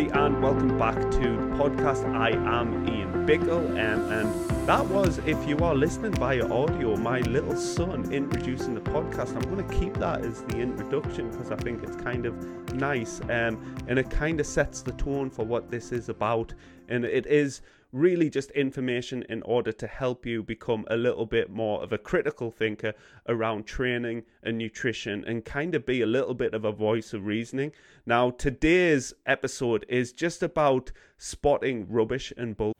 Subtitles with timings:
[0.00, 2.04] everybody, and welcome back to the podcast.
[2.14, 7.20] I am Ian Bickle, um, and that was, if you are listening via audio, my
[7.20, 9.34] little son introducing the podcast.
[9.36, 12.34] I'm going to keep that as the introduction because I think it's kind of
[12.74, 16.54] nice, um, and it kind of sets the tone for what this is about.
[16.88, 17.60] And it is
[17.92, 21.98] really just information in order to help you become a little bit more of a
[21.98, 22.94] critical thinker
[23.28, 27.26] around training and nutrition and kind of be a little bit of a voice of
[27.26, 27.72] reasoning.
[28.06, 32.74] Now, today's episode is just about spotting rubbish and bull.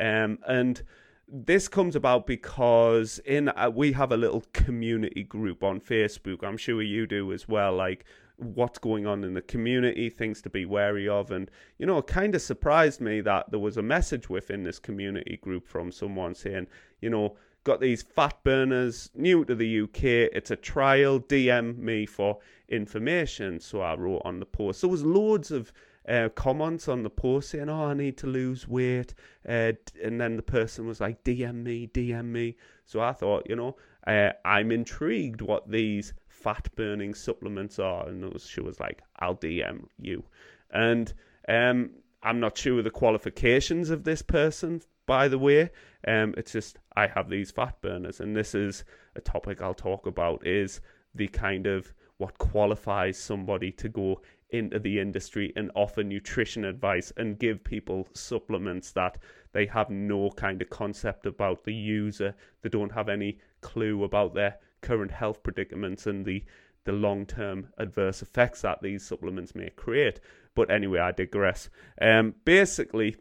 [0.00, 0.82] Um, and
[1.30, 6.42] this comes about because in uh, we have a little community group on Facebook.
[6.42, 7.74] I'm sure you do as well.
[7.74, 8.06] Like
[8.38, 11.30] what's going on in the community, things to be wary of.
[11.30, 14.78] And, you know, it kind of surprised me that there was a message within this
[14.78, 16.68] community group from someone saying,
[17.00, 20.02] you know, got these fat burners new to the UK.
[20.32, 21.20] It's a trial.
[21.20, 23.60] DM me for information.
[23.60, 24.80] So I wrote on the post.
[24.80, 25.72] So there was loads of
[26.08, 29.12] uh, comments on the post saying, "Oh, I need to lose weight,"
[29.46, 33.56] uh, and then the person was like, "DM me, DM me." So I thought, you
[33.56, 38.08] know, uh, I'm intrigued what these fat burning supplements are.
[38.08, 40.24] And she was like, I'll DM you.
[40.70, 41.12] And
[41.48, 41.90] um,
[42.22, 45.70] I'm not sure the qualifications of this person, by the way.
[46.06, 48.84] Um, it's just I have these fat burners, and this is
[49.16, 50.80] a topic I'll talk about is
[51.14, 57.12] the kind of what qualifies somebody to go into the industry and offer nutrition advice
[57.16, 59.18] and give people supplements that
[59.52, 62.34] they have no kind of concept about the user.
[62.62, 66.44] They don't have any clue about their current health predicaments and the
[66.84, 70.20] the long term adverse effects that these supplements may create.
[70.54, 71.68] But anyway, I digress.
[72.00, 73.16] Um, basically,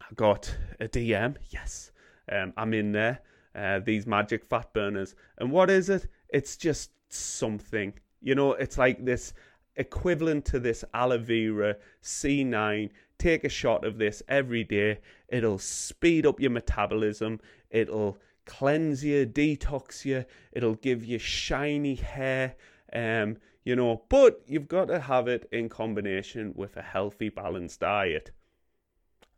[0.00, 1.36] I got a DM.
[1.50, 1.92] Yes,
[2.32, 3.20] um, I'm in there.
[3.54, 6.08] Uh, these magic fat burners, and what is it?
[6.28, 7.92] It's just something.
[8.20, 9.34] You know, it's like this
[9.76, 12.90] equivalent to this aloe vera C9.
[13.18, 14.98] Take a shot of this every day.
[15.28, 17.40] It'll speed up your metabolism.
[17.70, 20.24] It'll cleanse you, detox you.
[20.52, 22.54] It'll give you shiny hair.
[22.92, 27.80] Um, you know, but you've got to have it in combination with a healthy, balanced
[27.80, 28.30] diet.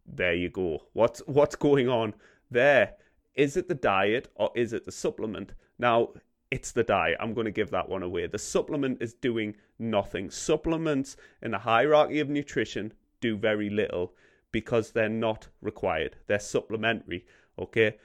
[0.06, 0.84] There you go.
[0.92, 2.14] What's what's going on
[2.50, 2.94] there?
[3.34, 5.52] Is it the diet or is it the supplement?
[5.78, 6.10] Now,
[6.50, 7.18] it's the diet.
[7.20, 8.26] I'm going to give that one away.
[8.26, 10.30] The supplement is doing nothing.
[10.30, 14.14] Supplements in the hierarchy of nutrition do very little
[14.50, 16.16] because they're not required.
[16.26, 17.26] They're supplementary.
[17.58, 17.96] Okay.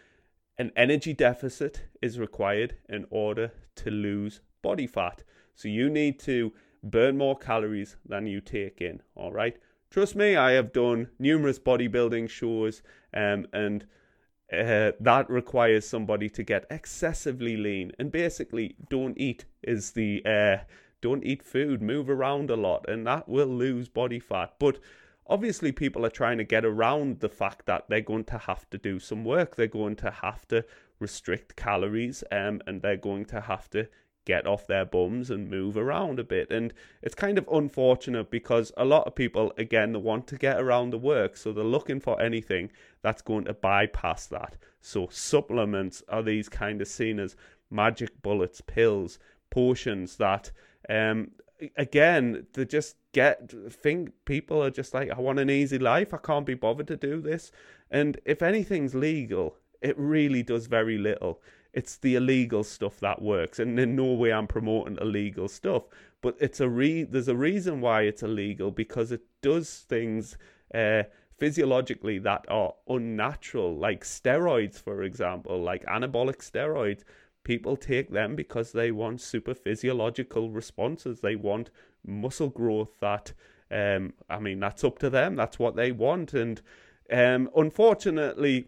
[0.58, 5.24] An energy deficit is required in order to lose body fat.
[5.56, 6.54] So you need to
[6.84, 9.02] burn more calories than you take in.
[9.16, 9.58] All right.
[9.90, 12.82] Trust me, I have done numerous bodybuilding shows,
[13.14, 13.86] um, and
[14.52, 20.64] uh, that requires somebody to get excessively lean and basically don't eat is the uh,
[21.02, 24.54] don't eat food, move around a lot, and that will lose body fat.
[24.58, 24.80] But
[25.28, 28.78] obviously people are trying to get around the fact that they're going to have to
[28.78, 29.56] do some work.
[29.56, 30.66] They're going to have to
[31.00, 33.88] restrict calories um, and they're going to have to
[34.26, 36.50] get off their bums and move around a bit.
[36.50, 40.92] And it's kind of unfortunate because a lot of people again want to get around
[40.92, 44.56] the work so they're looking for anything that's going to bypass that.
[44.82, 47.36] So supplements are these kind of seen as
[47.70, 49.20] magic bullets pills
[49.50, 50.52] potions that
[50.90, 51.32] um,
[51.78, 56.14] again, they just get think people are just like, I want an easy life.
[56.14, 57.52] I can't be bothered to do this.
[57.92, 61.42] And if anything's legal, it really does very little.
[61.74, 65.84] It's the illegal stuff that works, and in no way I'm promoting illegal stuff.
[66.22, 70.38] But it's a re there's a reason why it's illegal because it does things
[70.74, 71.04] uh,
[71.38, 77.04] physiologically that are unnatural, like steroids, for example, like anabolic steroids
[77.44, 81.20] people take them because they want super physiological responses.
[81.20, 81.70] They want
[82.06, 83.34] muscle growth that,
[83.72, 85.36] um, I mean, that's up to them.
[85.36, 86.34] That's what they want.
[86.34, 86.62] And
[87.12, 88.68] um, unfortunately,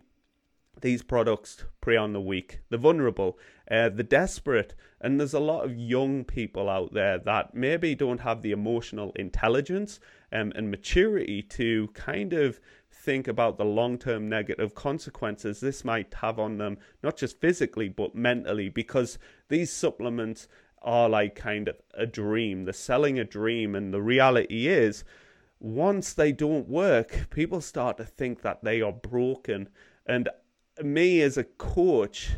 [0.81, 3.37] these products prey on the weak, the vulnerable,
[3.69, 4.75] uh, the desperate.
[5.01, 9.11] And there's a lot of young people out there that maybe don't have the emotional
[9.15, 9.99] intelligence
[10.31, 12.59] um, and maturity to kind of
[12.91, 17.87] think about the long term negative consequences this might have on them, not just physically,
[17.89, 19.19] but mentally, because
[19.49, 20.47] these supplements
[20.81, 22.65] are like kind of a dream.
[22.65, 25.03] They're selling a dream, and the reality is,
[25.59, 29.69] once they don't work, people start to think that they are broken.
[30.05, 30.29] And
[30.83, 32.31] me as a coach,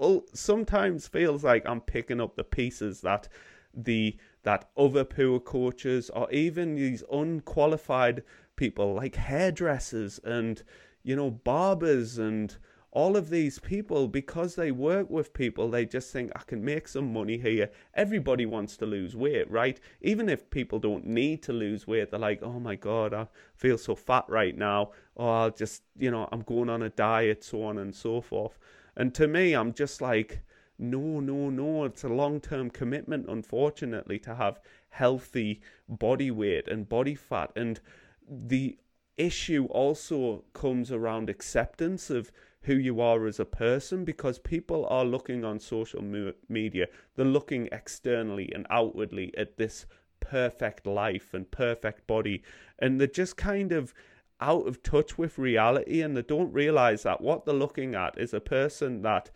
[0.00, 3.28] Oh, sometimes feels like I'm picking up the pieces that
[3.74, 8.22] the that other poor coaches or even these unqualified
[8.56, 10.62] people like hairdressers and
[11.02, 12.56] you know barbers and
[12.90, 16.88] all of these people, because they work with people, they just think, I can make
[16.88, 17.70] some money here.
[17.94, 19.78] Everybody wants to lose weight, right?
[20.00, 23.76] Even if people don't need to lose weight, they're like, oh my God, I feel
[23.76, 24.92] so fat right now.
[25.14, 28.58] Or I'll just, you know, I'm going on a diet, so on and so forth.
[28.98, 30.40] And to me, I'm just like,
[30.78, 31.84] no, no, no.
[31.84, 34.60] It's a long term commitment, unfortunately, to have
[34.90, 37.52] healthy body weight and body fat.
[37.56, 37.80] And
[38.28, 38.76] the
[39.16, 42.30] issue also comes around acceptance of
[42.62, 46.02] who you are as a person because people are looking on social
[46.48, 49.86] media, they're looking externally and outwardly at this
[50.20, 52.42] perfect life and perfect body,
[52.78, 53.94] and they're just kind of
[54.40, 58.32] out of touch with reality and they don't realize that what they're looking at is
[58.32, 59.30] a person that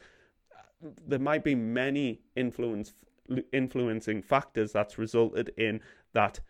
[1.07, 2.95] there might be many influence
[3.53, 5.81] influencing factors that's resulted in
[6.13, 6.41] that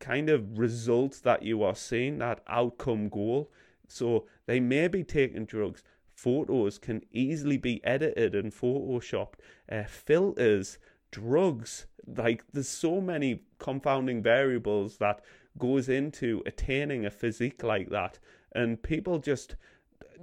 [0.00, 3.50] kind of result that you are seeing that outcome goal.
[3.86, 5.82] So they may be taking drugs.
[6.14, 9.34] Photos can easily be edited and photoshopped.
[9.70, 10.78] Uh, filters
[11.10, 11.86] drugs
[12.16, 15.20] like there's so many confounding variables that
[15.58, 18.18] goes into attaining a physique like that
[18.52, 19.56] and people just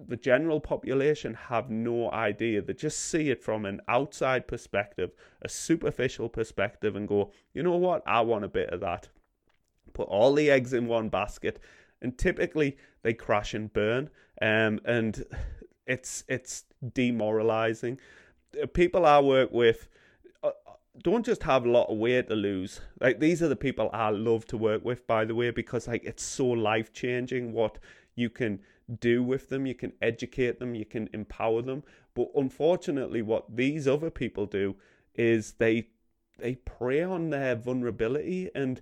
[0.07, 2.61] the general population have no idea.
[2.61, 5.11] They just see it from an outside perspective
[5.41, 8.03] a superficial perspective and go you know what?
[8.05, 9.09] I want a bit of that.
[9.93, 11.59] Put all the eggs in one basket
[12.01, 14.09] and typically they crash and burn
[14.41, 15.23] um, and
[15.87, 17.99] it's it's demoralizing.
[18.73, 19.87] People I work with
[21.03, 22.81] don't just have a lot of weight to lose.
[22.99, 26.03] Like these are the people I love to work with, by the way, because like
[26.03, 27.77] it's so life changing what
[28.15, 28.59] you can
[28.99, 29.65] do with them.
[29.65, 30.75] You can educate them.
[30.75, 31.83] You can empower them.
[32.13, 34.75] But unfortunately, what these other people do
[35.15, 35.87] is they
[36.37, 38.81] they prey on their vulnerability and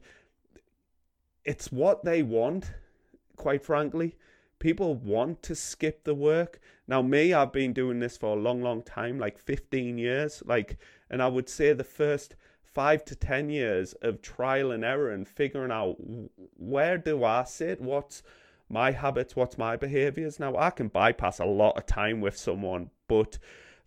[1.46, 2.72] it's what they want
[3.36, 4.16] quite frankly
[4.64, 6.62] people want to skip the work.
[6.88, 10.42] Now, me, I've been doing this for a long, long time, like 15 years.
[10.46, 10.78] Like,
[11.14, 15.28] and I would say the first five to 10 years of trial and error and
[15.28, 15.96] figuring out
[16.58, 17.80] where do I sit?
[17.80, 18.24] What's
[18.68, 19.36] my habits?
[19.36, 20.40] What's my behaviors?
[20.40, 23.38] Now, I can bypass a lot of time with someone, but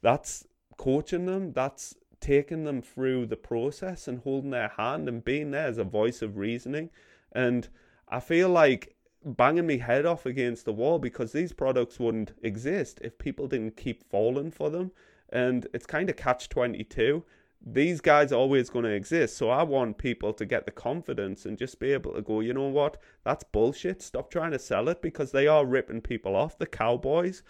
[0.02, 0.46] that's
[0.76, 1.52] coaching them.
[1.52, 5.84] That's taking them through the process and holding their hand and being there as a
[5.84, 6.90] voice of reasoning.
[7.32, 7.68] And
[8.08, 8.94] I feel like
[9.24, 13.76] banging my head off against the wall because these products wouldn't exist if people didn't
[13.76, 14.92] keep falling for them.
[15.30, 17.24] And it's kind of catch 22.
[17.64, 19.36] These guys are always going to exist.
[19.36, 22.52] So I want people to get the confidence and just be able to go, you
[22.52, 22.98] know what?
[23.24, 24.02] That's bullshit.
[24.02, 26.58] Stop trying to sell it because they are ripping people off.
[26.58, 27.42] The cowboys.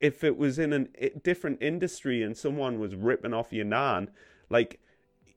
[0.00, 4.10] If it was in a different industry and someone was ripping off your nan,
[4.48, 4.80] like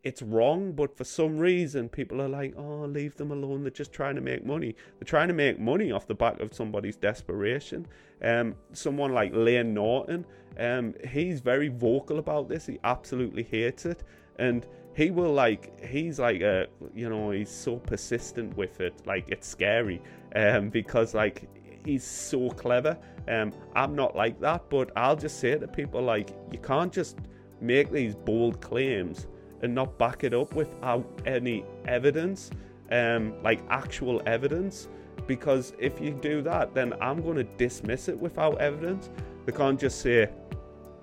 [0.03, 3.63] it's wrong, but for some reason people are like, oh, leave them alone.
[3.63, 4.75] They're just trying to make money.
[4.99, 7.85] They're trying to make money off the back of somebody's desperation.
[8.23, 10.25] Um, someone like Layne Norton,
[10.61, 12.65] um, he's very vocal about this.
[12.65, 14.03] He absolutely hates it,
[14.37, 18.93] and he will like, he's like, a, you know, he's so persistent with it.
[19.05, 20.01] Like it's scary,
[20.35, 21.47] um, because like
[21.85, 22.97] he's so clever.
[23.27, 27.17] Um, I'm not like that, but I'll just say to people like, you can't just
[27.59, 29.27] make these bold claims
[29.61, 32.49] and not back it up without any evidence,
[32.91, 34.89] um, like actual evidence.
[35.27, 39.09] Because if you do that, then I'm going to dismiss it without evidence.
[39.45, 40.29] They can't just say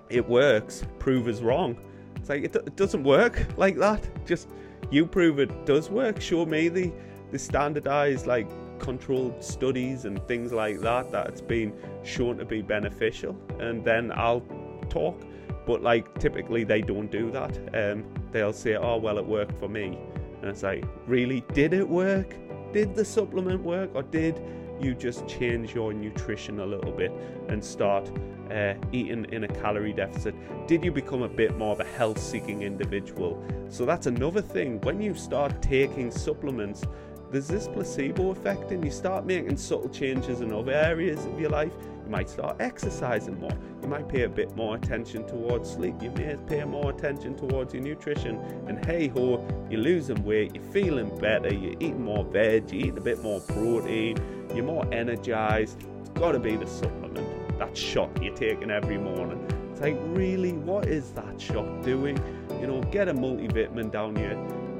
[0.09, 1.77] it works, prove is wrong.
[2.15, 4.07] It's like it, it doesn't work like that.
[4.25, 4.49] Just
[4.91, 6.21] you prove it does work.
[6.21, 6.91] Show me the
[7.31, 12.61] the standardized like controlled studies and things like that that it's been shown to be
[12.61, 14.43] beneficial, and then I'll
[14.89, 15.21] talk.
[15.65, 17.57] But like typically they don't do that.
[17.75, 19.97] Um, they'll say, "Oh well, it worked for me,"
[20.41, 22.35] and it's like, really, did it work?
[22.73, 24.41] Did the supplement work, or did
[24.81, 27.11] you just change your nutrition a little bit
[27.47, 28.11] and start
[28.51, 30.35] uh, eating in a calorie deficit?
[30.67, 33.43] Did you become a bit more of a health seeking individual?
[33.69, 34.81] So that's another thing.
[34.81, 36.83] When you start taking supplements,
[37.31, 41.51] there's this placebo effect, and you start making subtle changes in other areas of your
[41.51, 41.71] life.
[42.03, 43.55] You might start exercising more.
[43.83, 46.01] You might pay a bit more attention towards sleep.
[46.01, 48.37] You may pay more attention towards your nutrition.
[48.67, 52.97] And hey ho, you're losing weight, you're feeling better, you're eating more veg, you're eating
[52.97, 54.17] a bit more protein,
[54.53, 55.83] you're more energized.
[56.01, 59.45] It's got to be the supplement, that shot you're taking every morning.
[59.71, 62.17] It's like, really, what is that shot doing?
[62.59, 64.37] You know, get a multivitamin down your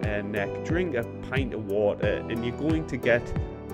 [0.07, 3.21] uh, neck, drink a pint of water, and you're going to get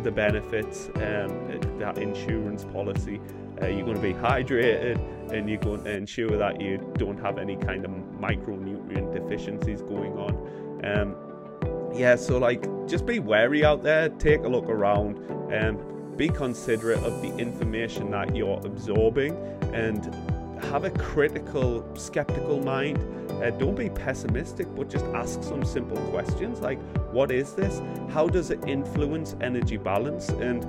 [0.03, 3.19] the benefits, um, that insurance policy
[3.61, 4.99] uh, you're going to be hydrated
[5.31, 10.13] and you're going to ensure that you don't have any kind of micronutrient deficiencies going
[10.13, 10.85] on.
[10.85, 11.15] Um,
[11.95, 15.17] yeah, so like just be wary out there, take a look around,
[15.51, 19.35] and um, be considerate of the information that you're absorbing,
[19.73, 20.13] and
[20.65, 22.97] have a critical, skeptical mind.
[23.43, 26.79] Uh, don't be pessimistic, but just ask some simple questions like,
[27.11, 27.81] what is this?
[28.09, 30.29] How does it influence energy balance?
[30.29, 30.63] And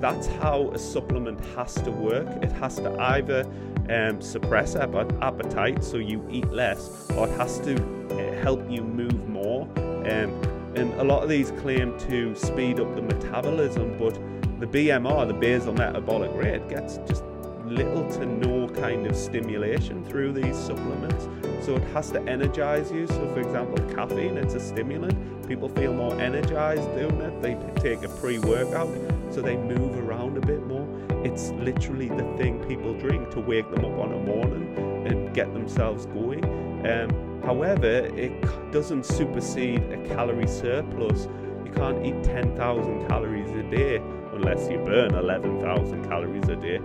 [0.00, 2.26] that's how a supplement has to work.
[2.42, 3.46] It has to either
[3.90, 9.28] um, suppress appetite so you eat less, or it has to uh, help you move
[9.28, 9.68] more.
[9.76, 14.14] Um, and a lot of these claim to speed up the metabolism, but
[14.60, 17.24] the BMR, the basal metabolic rate, gets just
[17.64, 21.28] little to no kind of stimulation through these supplements.
[21.64, 23.06] So it has to energize you.
[23.06, 25.48] So, for example, caffeine, it's a stimulant.
[25.48, 27.42] People feel more energized doing it.
[27.42, 28.88] They take a pre workout,
[29.30, 30.86] so they move around a bit more.
[31.24, 35.52] It's literally the thing people drink to wake them up on a morning and get
[35.54, 36.44] themselves going.
[36.86, 41.28] Um, however, it doesn't supersede a calorie surplus.
[41.64, 43.96] You can't eat 10,000 calories a day
[44.34, 46.80] unless you burn 11,000 calories a day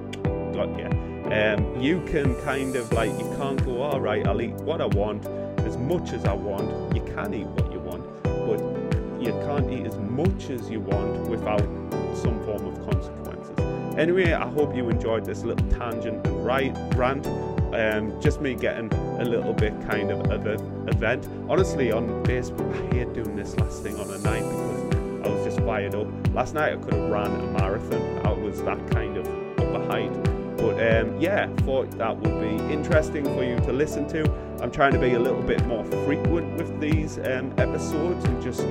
[0.52, 0.86] got you.
[1.32, 4.86] Um, you can kind of like, you can't go, all right, I'll eat what I
[4.86, 5.26] want
[5.66, 6.96] as much as I want.
[6.96, 8.60] You can eat what you want, but
[9.22, 11.62] you can't eat as much as you want without
[12.16, 13.21] some form of consequences.
[13.98, 17.28] Anyway, I hope you enjoyed this little tangent and right rant.
[17.74, 21.28] Um, just me getting a little bit kind of of an event.
[21.50, 25.46] Honestly, on Facebook, I hate doing this last thing on a night because I was
[25.46, 26.08] just fired up.
[26.34, 28.26] Last night, I could have ran a marathon.
[28.26, 29.28] I was that kind of
[29.60, 30.12] up a height.
[30.58, 34.24] But um, yeah, thought that would be interesting for you to listen to.
[34.62, 38.62] I'm trying to be a little bit more frequent with these um, episodes and just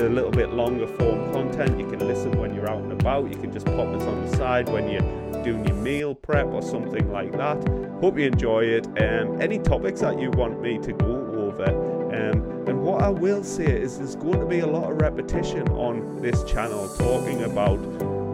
[0.00, 1.78] the little bit longer form content.
[1.78, 3.30] You can listen when you're out and about.
[3.30, 6.62] You can just pop this on the side when you're doing your meal prep or
[6.62, 7.56] something like that.
[8.00, 8.86] Hope you enjoy it.
[9.00, 11.70] Um, any topics that you want me to go over.
[12.06, 15.66] Um, and what I will say is there's going to be a lot of repetition
[15.70, 17.78] on this channel talking about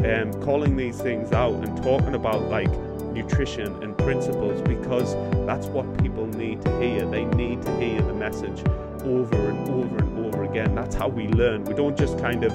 [0.04, 2.70] um, calling these things out and talking about like
[3.12, 5.14] nutrition and principles because
[5.46, 7.06] that's what people need to hear.
[7.06, 8.64] They need to hear the message
[9.04, 10.74] over and over and over again.
[10.74, 11.64] That's how we learn.
[11.64, 12.52] We don't just kind of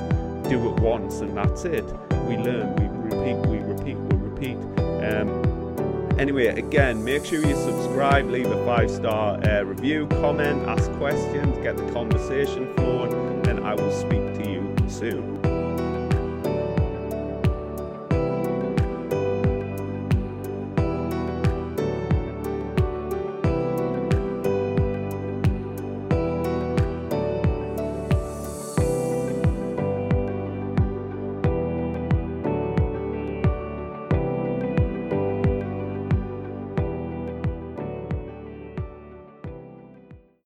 [0.50, 1.86] do it once and that's it.
[2.28, 4.58] We learn, we repeat, we repeat, we repeat.
[5.04, 10.92] Um, anyway, again, make sure you subscribe, leave a five star uh, review, comment, ask
[10.94, 15.57] questions, get the conversation flowing, and I will speak to you soon.